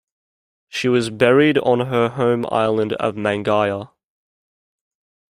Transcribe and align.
She 0.67 0.87
was 0.87 1.11
buried 1.11 1.59
on 1.59 1.81
her 1.81 2.09
home 2.09 2.47
island 2.51 2.93
of 2.93 3.13
Mangaia. 3.15 3.91